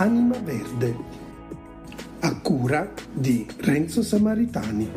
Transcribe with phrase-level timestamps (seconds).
[0.00, 0.96] Anima Verde,
[2.20, 4.90] a cura di Renzo Samaritani.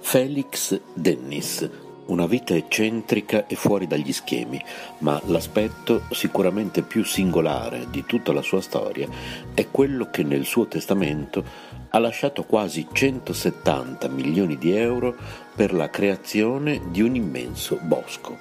[0.00, 4.62] Felix Dennis una vita eccentrica e fuori dagli schemi,
[4.98, 9.08] ma l'aspetto sicuramente più singolare di tutta la sua storia
[9.54, 11.44] è quello che nel suo testamento
[11.90, 15.14] ha lasciato quasi 170 milioni di euro
[15.54, 18.36] per la creazione di un immenso bosco.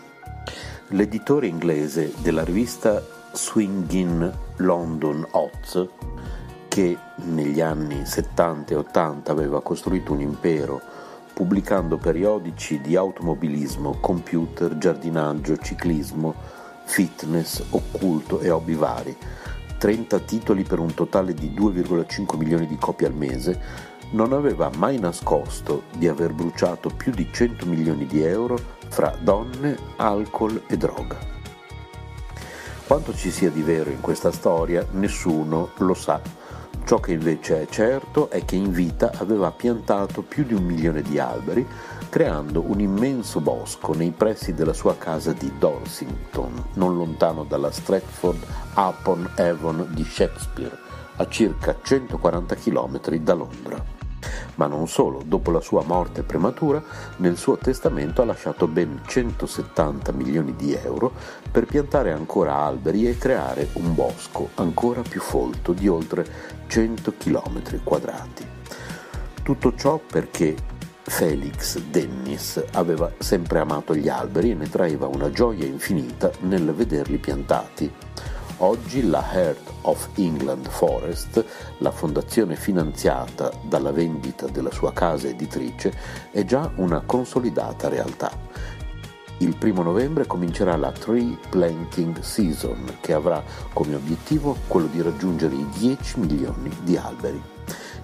[0.90, 5.88] L'editore inglese della rivista Swingin London Oz,
[6.68, 10.82] che negli anni 70 e 80 aveva costruito un impero
[11.34, 16.36] pubblicando periodici di automobilismo, computer, giardinaggio, ciclismo,
[16.86, 19.16] fitness, occulto e hobby vari,
[19.78, 25.00] 30 titoli per un totale di 2,5 milioni di copie al mese, non aveva mai
[25.00, 31.18] nascosto di aver bruciato più di 100 milioni di euro fra donne, alcol e droga.
[32.86, 36.43] Quanto ci sia di vero in questa storia nessuno lo sa
[36.86, 41.02] Ciò che invece è certo è che in vita aveva piantato più di un milione
[41.02, 41.66] di alberi,
[42.10, 48.46] creando un immenso bosco nei pressi della sua casa di Dorsington, non lontano dalla Stratford
[48.76, 50.78] upon Avon di Shakespeare,
[51.16, 53.93] a circa 140 km da Londra.
[54.56, 56.84] Ma non solo, dopo la sua morte prematura,
[57.18, 61.12] nel suo testamento ha lasciato ben 170 milioni di euro
[61.52, 66.26] per piantare ancora alberi e creare un bosco ancora più folto di oltre
[66.68, 68.46] 100 km quadrati.
[69.42, 70.56] Tutto ciò perché
[71.06, 77.18] Felix Dennis aveva sempre amato gli alberi e ne traeva una gioia infinita nel vederli
[77.18, 77.92] piantati
[78.64, 81.44] Oggi la Heart of England Forest,
[81.80, 85.94] la fondazione finanziata dalla vendita della sua casa editrice,
[86.32, 88.32] è già una consolidata realtà.
[89.40, 95.56] Il primo novembre comincerà la Tree Planting Season, che avrà come obiettivo quello di raggiungere
[95.56, 97.53] i 10 milioni di alberi.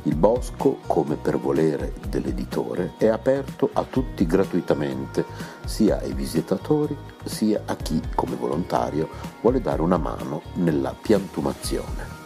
[0.04, 5.26] Il bosco, come per volere dell'editore, è aperto a tutti gratuitamente,
[5.66, 6.96] sia ai visitatori
[7.26, 9.10] sia a chi, come volontario,
[9.42, 12.18] vuole dare una mano nella piantumazione.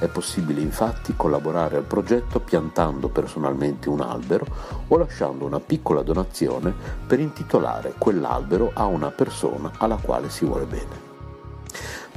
[0.00, 4.46] È possibile infatti collaborare al progetto piantando personalmente un albero
[4.88, 6.74] o lasciando una piccola donazione
[7.06, 11.09] per intitolare quell'albero a una persona alla quale si vuole bene.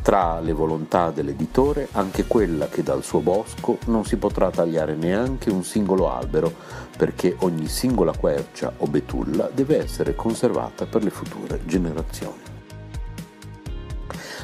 [0.03, 5.49] Tra le volontà dell'editore anche quella che dal suo bosco non si potrà tagliare neanche
[5.49, 6.53] un singolo albero
[6.97, 12.41] perché ogni singola quercia o betulla deve essere conservata per le future generazioni.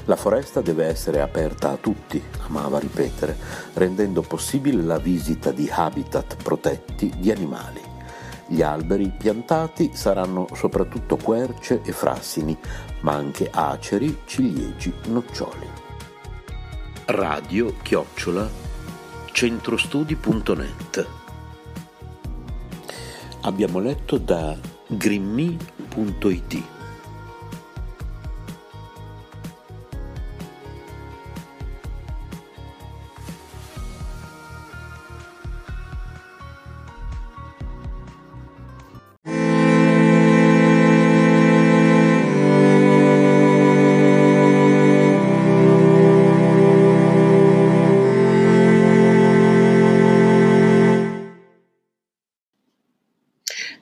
[0.06, 3.36] La foresta deve essere aperta a tutti, amava ripetere,
[3.74, 7.88] rendendo possibile la visita di habitat protetti di animali.
[8.52, 12.58] Gli alberi piantati saranno soprattutto querce e frassini,
[13.02, 15.68] ma anche aceri, ciliegi, noccioli.
[17.06, 18.50] Radio chiocciola
[19.32, 21.08] centrostudi.net
[23.42, 26.78] Abbiamo letto da grimmi.it